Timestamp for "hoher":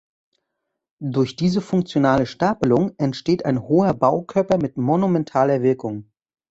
3.61-3.93